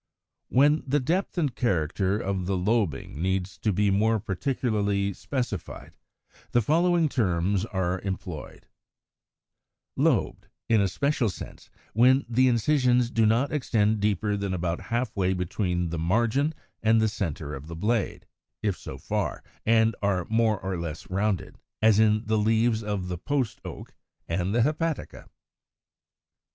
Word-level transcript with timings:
140. 0.47 0.83
When 0.83 0.89
the 0.89 0.99
depth 0.99 1.37
and 1.37 1.55
character 1.55 2.17
of 2.17 2.47
the 2.47 2.57
lobing 2.57 3.21
needs 3.21 3.59
to 3.59 3.71
be 3.71 3.91
more 3.91 4.19
particularly 4.19 5.13
specified, 5.13 5.93
the 6.53 6.61
following 6.63 7.07
terms 7.07 7.65
are 7.65 8.01
employed, 8.01 8.61
viz.: 8.61 8.65
Lobed, 9.97 10.47
in 10.67 10.81
a 10.81 10.87
special 10.87 11.29
sense, 11.29 11.69
when 11.93 12.25
the 12.27 12.47
incisions 12.47 13.11
do 13.11 13.27
not 13.27 13.53
extend 13.53 13.99
deeper 13.99 14.35
than 14.35 14.55
about 14.55 14.81
half 14.89 15.15
way 15.15 15.33
between 15.33 15.89
the 15.89 15.99
margin 15.99 16.55
and 16.81 16.99
the 16.99 17.07
centre 17.07 17.53
of 17.53 17.67
the 17.67 17.75
blade, 17.75 18.25
if 18.63 18.75
so 18.75 18.97
far, 18.97 19.43
and 19.67 19.95
are 20.01 20.25
more 20.31 20.59
or 20.61 20.79
less 20.79 21.11
rounded; 21.11 21.59
as 21.79 21.99
in 21.99 22.23
the 22.25 22.39
leaves 22.39 22.81
of 22.81 23.07
the 23.07 23.19
Post 23.19 23.61
Oak, 23.63 23.89
Fig. 24.27 24.39
148, 24.39 24.41
and 24.41 24.55
the 24.55 24.63
Hepatica, 24.63 25.23
Fig. 25.25 25.29